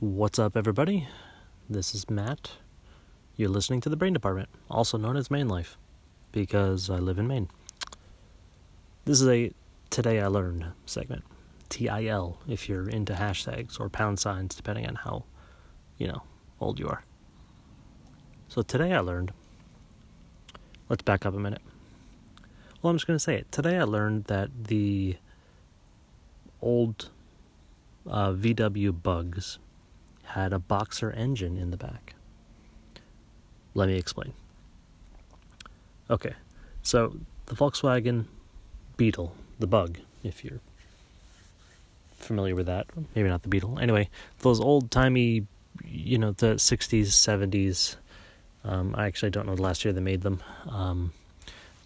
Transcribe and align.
What's 0.00 0.38
up, 0.38 0.56
everybody? 0.56 1.08
This 1.68 1.92
is 1.92 2.08
Matt. 2.08 2.52
You're 3.34 3.48
listening 3.48 3.80
to 3.80 3.88
the 3.88 3.96
Brain 3.96 4.12
Department, 4.12 4.48
also 4.70 4.96
known 4.96 5.16
as 5.16 5.28
Maine 5.28 5.48
Life, 5.48 5.76
because 6.30 6.88
I 6.88 6.98
live 6.98 7.18
in 7.18 7.26
Maine. 7.26 7.48
This 9.06 9.20
is 9.20 9.26
a 9.26 9.50
Today 9.90 10.20
I 10.20 10.28
Learned 10.28 10.66
segment. 10.86 11.24
TIL, 11.68 12.38
if 12.46 12.68
you're 12.68 12.88
into 12.88 13.14
hashtags 13.14 13.80
or 13.80 13.88
pound 13.88 14.20
signs, 14.20 14.54
depending 14.54 14.86
on 14.86 14.94
how, 14.94 15.24
you 15.96 16.06
know, 16.06 16.22
old 16.60 16.78
you 16.78 16.86
are. 16.86 17.02
So 18.46 18.62
today 18.62 18.92
I 18.92 19.00
learned. 19.00 19.32
Let's 20.88 21.02
back 21.02 21.26
up 21.26 21.34
a 21.34 21.40
minute. 21.40 21.62
Well, 22.80 22.92
I'm 22.92 22.96
just 22.96 23.08
going 23.08 23.18
to 23.18 23.24
say 23.24 23.34
it. 23.34 23.50
Today 23.50 23.78
I 23.78 23.82
learned 23.82 24.26
that 24.26 24.50
the 24.68 25.16
old 26.62 27.10
uh, 28.06 28.30
VW 28.30 29.02
bugs 29.02 29.58
had 30.28 30.52
a 30.52 30.58
boxer 30.58 31.10
engine 31.10 31.56
in 31.56 31.70
the 31.70 31.76
back. 31.76 32.14
Let 33.74 33.88
me 33.88 33.96
explain. 33.96 34.32
Okay, 36.10 36.34
so 36.82 37.16
the 37.46 37.54
Volkswagen 37.54 38.26
Beetle, 38.96 39.34
the 39.58 39.66
bug, 39.66 39.98
if 40.22 40.44
you're 40.44 40.60
familiar 42.12 42.54
with 42.54 42.66
that, 42.66 42.86
maybe 43.14 43.28
not 43.28 43.42
the 43.42 43.48
Beetle. 43.48 43.78
Anyway, 43.78 44.08
those 44.40 44.60
old 44.60 44.90
timey, 44.90 45.46
you 45.84 46.18
know, 46.18 46.32
the 46.32 46.54
60s, 46.54 47.06
70s. 47.06 47.96
Um, 48.64 48.94
I 48.96 49.06
actually 49.06 49.30
don't 49.30 49.46
know 49.46 49.54
the 49.54 49.62
last 49.62 49.84
year 49.84 49.92
they 49.92 50.00
made 50.00 50.22
them. 50.22 50.42
Um, 50.68 51.12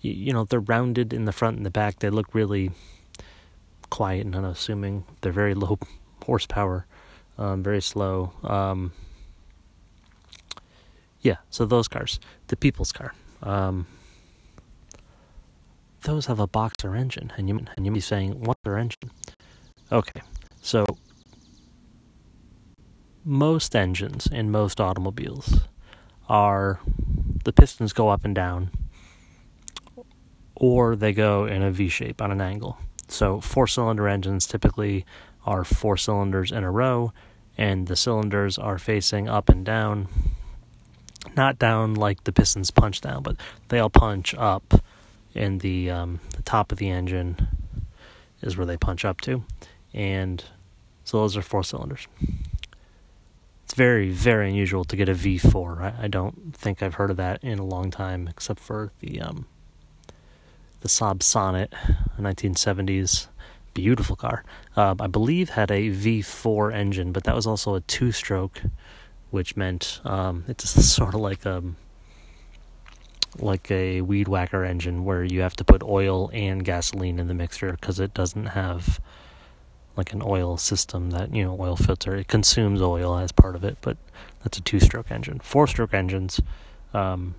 you, 0.01 0.13
you 0.13 0.33
know, 0.33 0.45
they're 0.45 0.61
rounded 0.61 1.13
in 1.13 1.27
the 1.27 1.33
front 1.33 1.57
and 1.57 1.67
the 1.67 1.71
back. 1.71 1.99
They 1.99 2.11
look 2.11 2.35
really 2.35 2.71
quiet 3.91 4.25
and 4.25 4.35
unassuming. 4.35 5.05
They're 5.21 5.33
very 5.33 5.55
low 5.55 5.79
horsepower 6.25 6.87
um, 7.39 7.63
very 7.63 7.83
slow. 7.83 8.33
Um, 8.43 8.93
yeah, 11.21 11.37
so 11.51 11.65
those 11.65 11.89
cars, 11.89 12.19
the 12.49 12.57
people's 12.57 12.93
car, 12.93 13.15
um, 13.43 13.87
those 16.03 16.27
have 16.27 16.41
a 16.41 16.47
boxer 16.47 16.97
engine, 16.97 17.33
and 17.37 17.49
you 17.49 17.61
and 17.77 17.87
you 17.87 17.93
be 17.93 18.01
saying, 18.01 18.43
"What's 18.43 18.61
their 18.65 18.77
engine?" 18.77 19.11
Okay, 19.91 20.23
so 20.61 20.85
most 23.25 23.77
engines 23.77 24.27
in 24.27 24.51
most 24.51 24.81
automobiles 24.81 25.61
are 26.29 26.81
the 27.45 27.53
pistons 27.53 27.93
go 27.93 28.09
up 28.09 28.25
and 28.25 28.35
down, 28.35 28.71
or 30.55 30.97
they 30.97 31.13
go 31.13 31.45
in 31.45 31.63
a 31.63 31.71
V 31.71 31.89
shape 31.89 32.21
on 32.21 32.33
an 32.33 32.41
angle. 32.41 32.79
So 33.09 33.41
four 33.41 33.67
cylinder 33.67 34.09
engines 34.09 34.47
typically 34.47 35.05
are 35.45 35.65
four 35.65 35.97
cylinders 35.97 36.53
in 36.53 36.65
a 36.65 36.71
row, 36.71 37.13
and 37.57 37.87
the 37.87 37.97
cylinders 37.97 38.59
are 38.59 38.79
facing 38.79 39.29
up 39.29 39.49
and 39.49 39.65
down. 39.65 40.09
Not 41.37 41.59
down 41.59 41.95
like 41.95 42.25
the 42.25 42.33
pistons 42.33 42.71
punch 42.71 43.01
down, 43.01 43.23
but 43.23 43.37
they 43.69 43.79
all 43.79 43.91
punch 43.91 44.35
up, 44.35 44.83
and 45.35 45.61
the 45.61 45.91
um, 45.91 46.21
the 46.35 46.43
top 46.43 46.73
of 46.73 46.79
the 46.79 46.91
engine 46.91 47.49
is 48.41 48.57
where 48.57 48.67
they 48.67 48.77
punch 48.77 49.05
up 49.05 49.21
to, 49.23 49.45
and 49.95 50.45
so 51.05 51.19
those 51.19 51.37
are 51.37 51.43
four 51.43 51.63
cylinders. 51.63 52.09
It's 53.65 53.75
very 53.75 54.11
very 54.11 54.49
unusual 54.49 54.85
to 54.85 54.97
get 54.97 55.09
a 55.09 55.15
V4. 55.15 55.81
I, 55.81 56.05
I 56.05 56.09
don't 56.09 56.55
think 56.57 56.83
I've 56.83 56.95
heard 56.95 57.11
of 57.11 57.17
that 57.19 57.43
in 57.43 57.59
a 57.59 57.65
long 57.65 57.91
time, 57.91 58.27
except 58.29 58.59
for 58.59 58.91
the 59.01 59.21
um, 59.21 59.47
the 60.81 60.89
Saab 60.89 61.23
Sonett, 61.23 61.73
1970s 62.19 63.29
beautiful 63.75 64.17
car. 64.17 64.45
Uh, 64.77 64.95
I 64.99 65.07
believe 65.07 65.51
had 65.51 65.71
a 65.71 65.91
V4 65.91 66.73
engine, 66.75 67.13
but 67.13 67.25
that 67.25 67.35
was 67.35 67.47
also 67.47 67.75
a 67.75 67.81
two-stroke, 67.81 68.63
which 69.31 69.57
meant 69.57 70.01
um, 70.05 70.45
it's 70.49 70.71
sort 70.95 71.15
of 71.15 71.21
like 71.21 71.45
a 71.45 71.59
um, 71.59 71.77
like 73.39 73.71
a 73.71 74.03
weed 74.03 74.29
whacker 74.29 74.63
engine 74.63 75.05
where 75.05 75.25
you 75.25 75.41
have 75.41 75.57
to 75.57 75.65
put 75.65 75.83
oil 75.83 76.31
and 76.35 76.67
gasoline 76.67 77.19
in 77.19 77.29
the 77.29 77.35
mixture 77.35 77.73
because 77.73 77.99
it 77.99 78.13
doesn't 78.13 78.45
have 78.49 79.01
like 79.97 80.13
an 80.13 80.21
oil 80.23 80.59
system 80.59 81.11
that 81.11 81.35
you 81.35 81.43
know 81.43 81.57
oil 81.59 81.77
filter. 81.77 82.15
It 82.15 82.29
consumes 82.29 82.83
oil 82.83 83.17
as 83.17 83.33
part 83.33 83.57
of 83.57 83.65
it, 83.65 83.79
but 83.81 83.97
that's 84.43 84.59
a 84.59 84.61
two-stroke 84.61 85.11
engine. 85.11 85.41
Four-stroke 85.41 85.95
engines. 85.95 86.41
Um, 86.93 87.37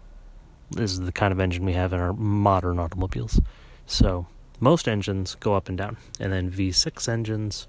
is 0.77 0.99
the 0.99 1.11
kind 1.11 1.31
of 1.31 1.39
engine 1.39 1.65
we 1.65 1.73
have 1.73 1.93
in 1.93 1.99
our 1.99 2.13
modern 2.13 2.79
automobiles. 2.79 3.39
So 3.85 4.27
most 4.59 4.87
engines 4.87 5.35
go 5.35 5.55
up 5.55 5.69
and 5.69 5.77
down, 5.77 5.97
and 6.19 6.31
then 6.31 6.51
V6 6.51 7.07
engines 7.09 7.67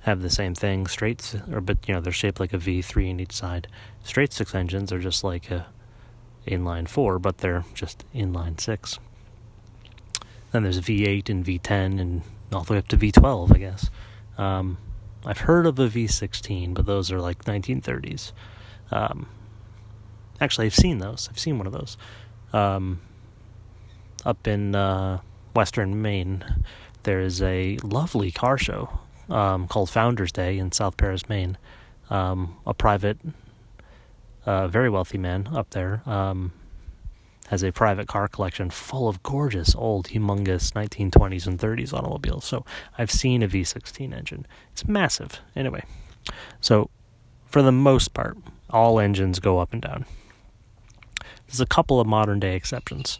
have 0.00 0.20
the 0.20 0.30
same 0.30 0.54
thing. 0.54 0.86
Straight, 0.86 1.34
or 1.50 1.60
but 1.60 1.78
you 1.88 1.94
know 1.94 2.00
they're 2.00 2.12
shaped 2.12 2.40
like 2.40 2.52
a 2.52 2.58
V3 2.58 3.10
in 3.10 3.20
each 3.20 3.32
side. 3.32 3.68
Straight 4.02 4.32
six 4.32 4.54
engines 4.54 4.92
are 4.92 4.98
just 4.98 5.24
like 5.24 5.50
a 5.50 5.66
inline 6.46 6.88
four, 6.88 7.18
but 7.18 7.38
they're 7.38 7.64
just 7.74 8.04
inline 8.14 8.60
six. 8.60 8.98
Then 10.52 10.62
there's 10.62 10.80
V8 10.80 11.28
and 11.28 11.44
V10 11.44 12.00
and 12.00 12.22
all 12.52 12.62
the 12.62 12.74
way 12.74 12.78
up 12.78 12.88
to 12.88 12.96
V12, 12.96 13.54
I 13.54 13.58
guess. 13.58 13.90
Um, 14.38 14.78
I've 15.26 15.38
heard 15.38 15.66
of 15.66 15.78
a 15.78 15.88
V16, 15.88 16.74
but 16.74 16.86
those 16.86 17.10
are 17.10 17.20
like 17.20 17.44
1930s. 17.44 18.32
Um, 18.90 19.26
actually, 20.40 20.66
I've 20.66 20.74
seen 20.74 20.98
those. 20.98 21.28
I've 21.30 21.38
seen 21.38 21.58
one 21.58 21.66
of 21.66 21.72
those 21.72 21.96
um, 22.52 23.00
up 24.24 24.46
in 24.46 24.74
uh, 24.74 25.20
Western 25.54 26.02
Maine, 26.02 26.44
there 27.04 27.20
is 27.20 27.40
a 27.42 27.78
lovely 27.82 28.30
car 28.30 28.58
show 28.58 28.98
um, 29.28 29.68
called 29.68 29.90
Founders 29.90 30.32
Day 30.32 30.58
in 30.58 30.72
South 30.72 30.96
Paris, 30.96 31.28
Maine. 31.28 31.56
Um, 32.10 32.56
a 32.66 32.74
private, 32.74 33.18
uh, 34.44 34.68
very 34.68 34.90
wealthy 34.90 35.16
man 35.16 35.48
up 35.54 35.70
there 35.70 36.02
um, 36.04 36.52
has 37.48 37.62
a 37.62 37.72
private 37.72 38.08
car 38.08 38.28
collection 38.28 38.70
full 38.70 39.08
of 39.08 39.22
gorgeous, 39.22 39.74
old, 39.74 40.08
humongous 40.08 40.72
1920s 40.72 41.46
and 41.46 41.58
30s 41.58 41.92
automobiles. 41.92 42.44
So 42.44 42.64
I've 42.98 43.10
seen 43.10 43.42
a 43.42 43.48
V16 43.48 44.12
engine. 44.12 44.46
It's 44.72 44.86
massive. 44.86 45.40
Anyway, 45.56 45.84
so 46.60 46.90
for 47.46 47.62
the 47.62 47.72
most 47.72 48.12
part, 48.12 48.36
all 48.70 48.98
engines 48.98 49.38
go 49.38 49.58
up 49.58 49.72
and 49.72 49.80
down. 49.80 50.04
There's 51.46 51.60
a 51.60 51.66
couple 51.66 52.00
of 52.00 52.06
modern 52.06 52.40
day 52.40 52.56
exceptions 52.56 53.18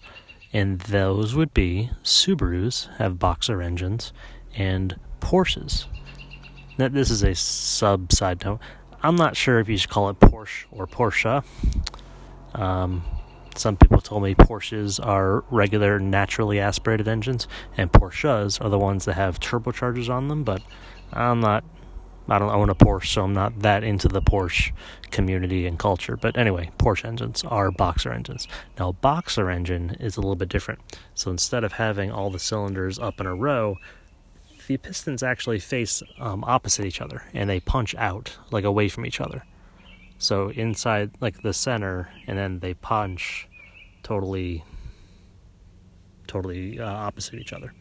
and 0.54 0.78
those 0.82 1.34
would 1.34 1.52
be 1.52 1.90
Subarus 2.04 2.88
have 2.98 3.18
boxer 3.18 3.60
engines 3.60 4.12
and 4.56 4.98
Porsches. 5.20 5.86
Now, 6.78 6.88
this 6.88 7.10
is 7.10 7.24
a 7.24 7.34
sub 7.34 8.12
side 8.12 8.44
note. 8.44 8.60
I'm 9.02 9.16
not 9.16 9.36
sure 9.36 9.58
if 9.58 9.68
you 9.68 9.76
should 9.76 9.90
call 9.90 10.08
it 10.10 10.20
Porsche 10.20 10.64
or 10.70 10.86
Porsche. 10.86 11.44
Um, 12.54 13.02
some 13.56 13.76
people 13.76 14.00
told 14.00 14.22
me 14.22 14.34
Porsches 14.34 15.04
are 15.04 15.44
regular, 15.50 15.98
naturally 15.98 16.60
aspirated 16.60 17.08
engines, 17.08 17.48
and 17.76 17.92
Porsches 17.92 18.64
are 18.64 18.68
the 18.68 18.78
ones 18.78 19.04
that 19.06 19.14
have 19.14 19.40
turbochargers 19.40 20.08
on 20.08 20.28
them. 20.28 20.44
But 20.44 20.62
I'm 21.12 21.40
not 21.40 21.64
I 22.28 22.38
don't 22.38 22.50
own 22.50 22.70
a 22.70 22.74
Porsche, 22.74 23.06
so 23.06 23.24
I'm 23.24 23.34
not 23.34 23.60
that 23.60 23.84
into 23.84 24.08
the 24.08 24.22
Porsche 24.22 24.72
community 25.10 25.66
and 25.66 25.78
culture. 25.78 26.16
But 26.16 26.38
anyway, 26.38 26.70
Porsche 26.78 27.04
engines 27.04 27.44
are 27.44 27.70
boxer 27.70 28.12
engines. 28.12 28.48
Now, 28.78 28.92
boxer 28.92 29.50
engine 29.50 29.96
is 30.00 30.16
a 30.16 30.20
little 30.20 30.36
bit 30.36 30.48
different. 30.48 30.80
So 31.14 31.30
instead 31.30 31.64
of 31.64 31.72
having 31.72 32.10
all 32.10 32.30
the 32.30 32.38
cylinders 32.38 32.98
up 32.98 33.20
in 33.20 33.26
a 33.26 33.34
row, 33.34 33.76
the 34.66 34.76
pistons 34.78 35.22
actually 35.22 35.58
face 35.58 36.02
um, 36.18 36.42
opposite 36.44 36.86
each 36.86 37.00
other 37.02 37.22
and 37.34 37.50
they 37.50 37.60
punch 37.60 37.94
out, 37.96 38.38
like 38.50 38.64
away 38.64 38.88
from 38.88 39.04
each 39.04 39.20
other. 39.20 39.44
So 40.16 40.48
inside, 40.50 41.10
like 41.20 41.42
the 41.42 41.52
center, 41.52 42.08
and 42.26 42.38
then 42.38 42.60
they 42.60 42.72
punch 42.72 43.46
totally, 44.02 44.64
totally 46.26 46.80
uh, 46.80 46.90
opposite 46.90 47.34
each 47.34 47.52
other. 47.52 47.74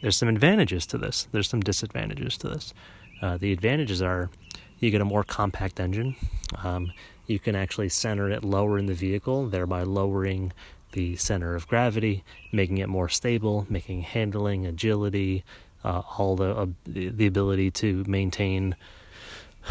There's 0.00 0.16
some 0.16 0.28
advantages 0.28 0.86
to 0.86 0.98
this. 0.98 1.28
There's 1.32 1.48
some 1.48 1.60
disadvantages 1.60 2.38
to 2.38 2.48
this. 2.48 2.74
Uh, 3.20 3.36
the 3.36 3.52
advantages 3.52 4.00
are 4.00 4.30
you 4.78 4.90
get 4.90 5.00
a 5.00 5.04
more 5.04 5.24
compact 5.24 5.78
engine. 5.78 6.16
Um, 6.64 6.92
you 7.26 7.38
can 7.38 7.54
actually 7.54 7.90
center 7.90 8.30
it 8.30 8.42
lower 8.42 8.78
in 8.78 8.86
the 8.86 8.94
vehicle, 8.94 9.46
thereby 9.46 9.82
lowering 9.82 10.52
the 10.92 11.16
center 11.16 11.54
of 11.54 11.68
gravity, 11.68 12.24
making 12.50 12.78
it 12.78 12.88
more 12.88 13.08
stable, 13.08 13.66
making 13.68 14.02
handling, 14.02 14.66
agility, 14.66 15.44
uh, 15.84 16.02
all 16.18 16.34
the 16.34 16.56
uh, 16.56 16.66
the 16.86 17.26
ability 17.26 17.70
to 17.70 18.04
maintain, 18.08 18.74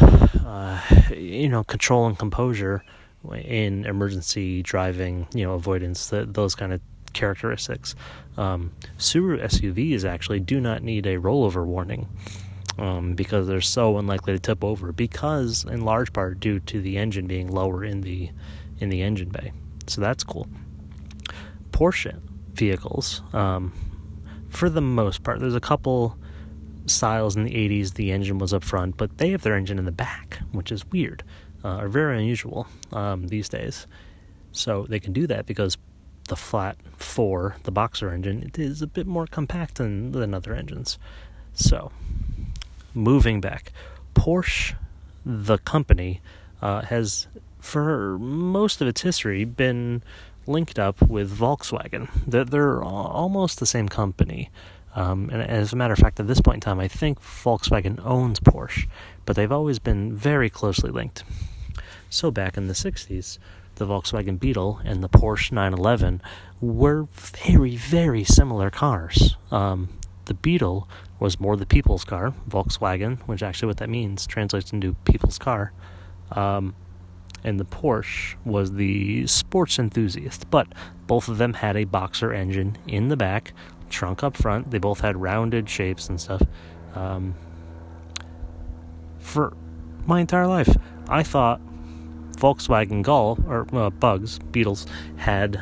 uh, 0.00 0.80
you 1.10 1.48
know, 1.48 1.62
control 1.64 2.06
and 2.06 2.18
composure 2.18 2.82
in 3.44 3.84
emergency 3.84 4.62
driving, 4.62 5.26
you 5.34 5.44
know, 5.44 5.54
avoidance, 5.54 6.06
the, 6.06 6.24
those 6.24 6.54
kind 6.54 6.72
of 6.72 6.80
characteristics. 7.12 7.94
Um, 8.36 8.72
Subaru 8.98 9.42
SUVs 9.42 10.04
actually 10.04 10.40
do 10.40 10.60
not 10.60 10.82
need 10.82 11.06
a 11.06 11.16
rollover 11.16 11.64
warning 11.64 12.08
um, 12.78 13.14
because 13.14 13.46
they're 13.46 13.60
so 13.60 13.98
unlikely 13.98 14.32
to 14.32 14.38
tip 14.38 14.64
over 14.64 14.92
because, 14.92 15.64
in 15.64 15.84
large 15.84 16.12
part, 16.12 16.40
due 16.40 16.60
to 16.60 16.80
the 16.80 16.96
engine 16.96 17.26
being 17.26 17.48
lower 17.48 17.84
in 17.84 18.00
the 18.00 18.30
in 18.78 18.88
the 18.88 19.02
engine 19.02 19.28
bay. 19.28 19.52
So 19.86 20.00
that's 20.00 20.24
cool. 20.24 20.48
Porsche 21.70 22.18
vehicles, 22.54 23.22
um, 23.32 23.72
for 24.48 24.68
the 24.68 24.80
most 24.80 25.22
part, 25.22 25.40
there's 25.40 25.54
a 25.54 25.60
couple 25.60 26.16
styles 26.86 27.36
in 27.36 27.44
the 27.44 27.50
80s, 27.50 27.94
the 27.94 28.10
engine 28.10 28.38
was 28.38 28.52
up 28.52 28.64
front, 28.64 28.96
but 28.96 29.18
they 29.18 29.30
have 29.30 29.42
their 29.42 29.54
engine 29.54 29.78
in 29.78 29.84
the 29.84 29.92
back, 29.92 30.40
which 30.52 30.72
is 30.72 30.84
weird, 30.90 31.22
uh, 31.64 31.78
or 31.78 31.88
very 31.88 32.18
unusual 32.18 32.66
um, 32.92 33.28
these 33.28 33.48
days. 33.48 33.86
So 34.52 34.86
they 34.88 34.98
can 34.98 35.12
do 35.12 35.26
that 35.28 35.46
because 35.46 35.76
the 36.30 36.36
flat 36.36 36.76
four, 36.96 37.56
the 37.64 37.72
boxer 37.72 38.10
engine, 38.10 38.42
it 38.42 38.58
is 38.58 38.80
a 38.80 38.86
bit 38.86 39.06
more 39.06 39.26
compact 39.26 39.74
than, 39.74 40.12
than 40.12 40.32
other 40.32 40.54
engines. 40.54 40.96
So, 41.52 41.90
moving 42.94 43.40
back, 43.40 43.72
Porsche, 44.14 44.74
the 45.26 45.58
company, 45.58 46.22
uh, 46.62 46.82
has 46.82 47.26
for 47.58 48.16
most 48.18 48.80
of 48.80 48.86
its 48.86 49.02
history 49.02 49.44
been 49.44 50.02
linked 50.46 50.78
up 50.78 51.02
with 51.02 51.36
Volkswagen. 51.36 52.08
They're, 52.26 52.44
they're 52.44 52.82
almost 52.82 53.58
the 53.58 53.66
same 53.66 53.88
company. 53.88 54.50
Um, 54.94 55.30
and 55.30 55.42
as 55.42 55.72
a 55.72 55.76
matter 55.76 55.92
of 55.92 55.98
fact, 55.98 56.20
at 56.20 56.28
this 56.28 56.40
point 56.40 56.56
in 56.56 56.60
time, 56.60 56.78
I 56.80 56.88
think 56.88 57.20
Volkswagen 57.20 58.00
owns 58.04 58.38
Porsche, 58.38 58.88
but 59.26 59.34
they've 59.34 59.52
always 59.52 59.78
been 59.80 60.14
very 60.14 60.48
closely 60.48 60.90
linked. 60.90 61.24
So 62.08 62.30
back 62.30 62.56
in 62.56 62.68
the 62.68 62.72
60s, 62.72 63.38
the 63.80 63.86
Volkswagen 63.86 64.38
Beetle 64.38 64.78
and 64.84 65.02
the 65.02 65.08
Porsche 65.08 65.52
911 65.52 66.20
were 66.60 67.08
very, 67.12 67.76
very 67.76 68.24
similar 68.24 68.68
cars. 68.68 69.36
Um, 69.50 69.88
the 70.26 70.34
Beetle 70.34 70.86
was 71.18 71.40
more 71.40 71.56
the 71.56 71.64
people's 71.64 72.04
car, 72.04 72.34
Volkswagen, 72.46 73.20
which 73.20 73.42
actually 73.42 73.68
what 73.68 73.78
that 73.78 73.88
means 73.88 74.26
translates 74.26 74.70
into 74.74 74.92
people's 75.06 75.38
car. 75.38 75.72
Um, 76.32 76.74
and 77.42 77.58
the 77.58 77.64
Porsche 77.64 78.36
was 78.44 78.74
the 78.74 79.26
sports 79.26 79.78
enthusiast. 79.78 80.50
But 80.50 80.68
both 81.06 81.28
of 81.28 81.38
them 81.38 81.54
had 81.54 81.74
a 81.74 81.84
boxer 81.84 82.34
engine 82.34 82.76
in 82.86 83.08
the 83.08 83.16
back, 83.16 83.54
trunk 83.88 84.22
up 84.22 84.36
front. 84.36 84.72
They 84.72 84.78
both 84.78 85.00
had 85.00 85.16
rounded 85.16 85.70
shapes 85.70 86.10
and 86.10 86.20
stuff. 86.20 86.42
Um, 86.94 87.34
for 89.18 89.56
my 90.04 90.20
entire 90.20 90.46
life, 90.46 90.76
I 91.08 91.22
thought 91.22 91.62
Volkswagen 92.40 93.02
Gull 93.02 93.38
or 93.46 93.66
uh, 93.72 93.90
Bugs 93.90 94.38
Beetles 94.38 94.86
had 95.16 95.60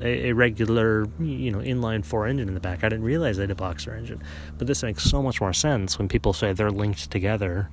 a, 0.00 0.28
a, 0.28 0.32
regular, 0.32 1.06
you 1.20 1.50
know, 1.50 1.58
inline 1.58 2.04
four 2.04 2.26
engine 2.26 2.48
in 2.48 2.54
the 2.54 2.60
back. 2.60 2.82
I 2.82 2.88
didn't 2.88 3.04
realize 3.04 3.36
they 3.36 3.42
had 3.42 3.50
a 3.50 3.54
boxer 3.54 3.94
engine, 3.94 4.22
but 4.56 4.66
this 4.66 4.82
makes 4.82 5.04
so 5.04 5.22
much 5.22 5.40
more 5.40 5.52
sense 5.52 5.98
when 5.98 6.08
people 6.08 6.32
say 6.32 6.52
they're 6.52 6.70
linked 6.70 7.10
together 7.10 7.68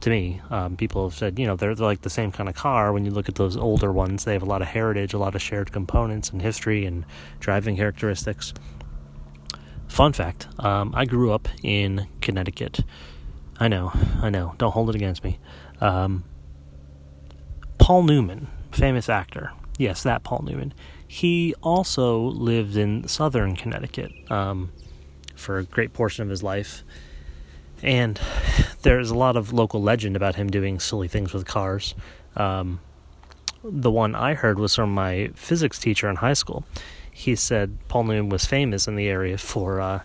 to 0.00 0.10
me. 0.10 0.40
Um, 0.50 0.76
people 0.76 1.08
have 1.08 1.18
said, 1.18 1.38
you 1.38 1.46
know, 1.46 1.56
they're, 1.56 1.74
they're, 1.74 1.86
like 1.86 2.02
the 2.02 2.10
same 2.10 2.30
kind 2.30 2.48
of 2.48 2.54
car. 2.54 2.92
When 2.92 3.04
you 3.04 3.10
look 3.10 3.28
at 3.28 3.34
those 3.34 3.56
older 3.56 3.92
ones, 3.92 4.24
they 4.24 4.32
have 4.32 4.42
a 4.42 4.46
lot 4.46 4.62
of 4.62 4.68
heritage, 4.68 5.12
a 5.12 5.18
lot 5.18 5.34
of 5.34 5.42
shared 5.42 5.72
components 5.72 6.30
and 6.30 6.40
history 6.40 6.84
and 6.84 7.04
driving 7.40 7.76
characteristics. 7.76 8.54
Fun 9.88 10.12
fact 10.12 10.48
um, 10.58 10.94
I 10.94 11.04
grew 11.04 11.32
up 11.32 11.48
in 11.62 12.06
Connecticut. 12.20 12.80
I 13.58 13.68
know, 13.68 13.92
I 14.22 14.30
know, 14.30 14.54
don't 14.58 14.72
hold 14.72 14.88
it 14.88 14.94
against 14.94 15.22
me. 15.22 15.38
Um, 15.80 16.24
Paul 17.92 18.04
Newman, 18.04 18.46
famous 18.70 19.10
actor. 19.10 19.52
Yes, 19.76 20.02
that 20.02 20.22
Paul 20.22 20.44
Newman. 20.46 20.72
He 21.06 21.54
also 21.62 22.20
lived 22.20 22.74
in 22.74 23.06
southern 23.06 23.54
Connecticut 23.54 24.10
um, 24.30 24.72
for 25.34 25.58
a 25.58 25.64
great 25.64 25.92
portion 25.92 26.22
of 26.22 26.30
his 26.30 26.42
life. 26.42 26.84
And 27.82 28.18
there's 28.80 29.10
a 29.10 29.14
lot 29.14 29.36
of 29.36 29.52
local 29.52 29.82
legend 29.82 30.16
about 30.16 30.36
him 30.36 30.48
doing 30.48 30.80
silly 30.80 31.06
things 31.06 31.34
with 31.34 31.44
cars. 31.44 31.94
Um, 32.34 32.80
the 33.62 33.90
one 33.90 34.14
I 34.14 34.32
heard 34.32 34.58
was 34.58 34.74
from 34.74 34.94
my 34.94 35.28
physics 35.34 35.78
teacher 35.78 36.08
in 36.08 36.16
high 36.16 36.32
school. 36.32 36.64
He 37.10 37.36
said 37.36 37.76
Paul 37.88 38.04
Newman 38.04 38.30
was 38.30 38.46
famous 38.46 38.88
in 38.88 38.96
the 38.96 39.08
area 39.08 39.36
for 39.36 39.82
uh, 39.82 40.00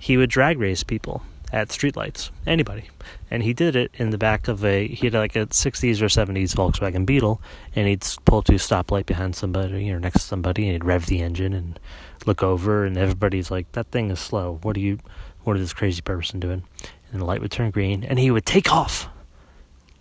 he 0.00 0.16
would 0.16 0.30
drag 0.30 0.58
race 0.58 0.82
people 0.82 1.22
at 1.54 1.68
streetlights, 1.68 2.30
anybody, 2.48 2.90
and 3.30 3.44
he 3.44 3.54
did 3.54 3.76
it 3.76 3.92
in 3.94 4.10
the 4.10 4.18
back 4.18 4.48
of 4.48 4.64
a 4.64 4.88
he 4.88 5.06
had 5.06 5.14
like 5.14 5.36
a 5.36 5.46
'60s 5.46 6.02
or 6.02 6.06
'70s 6.06 6.52
Volkswagen 6.56 7.06
Beetle, 7.06 7.40
and 7.76 7.86
he'd 7.86 8.04
pull 8.24 8.42
to 8.42 8.54
a 8.54 8.58
stoplight 8.58 9.06
behind 9.06 9.36
somebody 9.36 9.88
or 9.92 10.00
next 10.00 10.14
to 10.14 10.26
somebody, 10.26 10.64
and 10.64 10.72
he'd 10.72 10.84
rev 10.84 11.06
the 11.06 11.22
engine 11.22 11.52
and 11.52 11.78
look 12.26 12.42
over, 12.42 12.84
and 12.84 12.98
everybody's 12.98 13.52
like, 13.52 13.70
"That 13.72 13.86
thing 13.92 14.10
is 14.10 14.18
slow. 14.18 14.58
What 14.62 14.76
are 14.76 14.80
you? 14.80 14.98
What 15.44 15.56
is 15.56 15.62
this 15.62 15.72
crazy 15.72 16.02
person 16.02 16.40
doing?" 16.40 16.64
and 17.12 17.20
the 17.20 17.24
light 17.24 17.40
would 17.40 17.52
turn 17.52 17.70
green, 17.70 18.02
and 18.02 18.18
he 18.18 18.32
would 18.32 18.44
take 18.44 18.72
off 18.72 19.08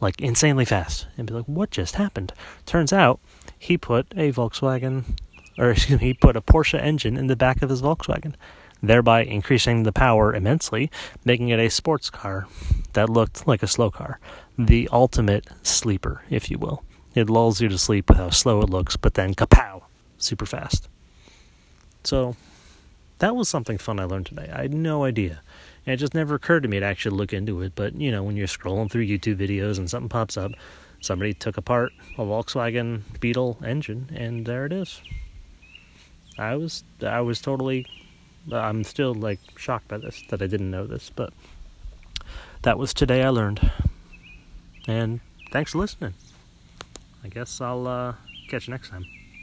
like 0.02 0.20
insanely 0.20 0.66
fast 0.66 1.06
and 1.16 1.28
be 1.28 1.34
like, 1.36 1.46
"What 1.46 1.70
just 1.70 1.96
happened?" 1.96 2.34
Turns 2.66 2.92
out 2.92 3.20
he 3.60 3.78
put 3.78 4.08
a 4.18 4.32
Volkswagen, 4.32 5.04
or 5.60 5.70
excuse 5.74 6.02
me, 6.02 6.08
he 6.08 6.14
put 6.16 6.36
a 6.36 6.42
Porsche 6.42 6.82
engine 6.82 7.16
in 7.16 7.28
the 7.28 7.36
back 7.36 7.62
of 7.62 7.70
his 7.70 7.84
Volkswagen, 7.84 8.34
thereby 8.84 9.24
increasing 9.24 9.82
the 9.82 9.92
power 9.92 10.36
immensely, 10.36 10.92
making 11.26 11.50
it 11.50 11.60
a 11.60 11.70
sports 11.70 12.12
car 12.12 12.46
that 12.94 13.10
looked 13.10 13.48
like 13.48 13.64
a 13.64 13.68
slow 13.68 13.90
car, 13.90 14.20
the 14.58 14.88
ultimate 14.92 15.48
sleeper, 15.64 16.22
if 16.30 16.52
you 16.52 16.60
will. 16.60 16.84
It 17.16 17.30
lulls 17.30 17.62
you 17.62 17.70
to 17.70 17.78
sleep 17.78 18.10
with 18.10 18.20
how 18.20 18.30
slow 18.30 18.62
it 18.62 18.70
looks, 18.70 18.98
but 18.98 19.16
then 19.16 19.34
kapow, 19.34 19.84
super 20.18 20.46
fast. 20.46 20.88
So 22.04 22.36
that 23.20 23.36
was 23.36 23.50
something 23.50 23.78
fun 23.78 24.00
I 24.00 24.04
learned 24.04 24.28
today. 24.28 24.52
I 24.54 24.64
had 24.64 24.74
no 24.74 25.04
idea 25.06 25.42
and 25.86 25.94
it 25.94 25.98
just 25.98 26.14
never 26.14 26.36
occurred 26.36 26.64
to 26.64 26.70
me 26.70 26.80
to 26.80 26.86
actually 26.86 27.18
look 27.18 27.34
into 27.34 27.62
it. 27.62 27.74
But, 27.76 27.96
you 27.96 28.12
know, 28.12 28.24
when 28.24 28.38
you're 28.38 28.48
scrolling 28.48 28.90
through 28.90 29.06
YouTube 29.06 29.38
videos 29.38 29.78
and 29.78 29.90
something 29.90 30.10
pops 30.10 30.38
up, 30.38 30.52
somebody 31.02 31.34
took 31.34 31.58
apart 31.58 31.92
a 32.18 32.22
Volkswagen 32.22 33.02
Beetle 33.20 33.58
engine, 33.66 34.10
and 34.16 34.46
there 34.46 34.66
it 34.66 34.72
is. 34.72 35.02
I 36.38 36.56
was, 36.56 36.84
I 37.06 37.22
was 37.22 37.42
totally, 37.42 37.86
I'm 38.51 38.84
still 38.84 39.13
like 39.13 39.40
shocked 39.57 39.88
by 39.88 39.98
this 39.98 40.24
that 40.30 40.42
I 40.42 40.48
didn't 40.48 40.72
know 40.72 40.86
this, 40.86 41.10
but 41.10 41.34
that 42.63 42.78
was 42.78 42.94
today 42.94 43.24
I 43.24 43.30
learned. 43.30 43.72
And 44.88 45.22
thanks 45.51 45.72
for 45.72 45.78
listening. 45.78 46.13
I 47.24 47.30
guess 47.30 47.62
I'll 47.62 47.88
uh, 47.88 48.16
catch 48.50 48.68
you 48.68 48.72
next 48.72 48.90
time. 48.90 49.06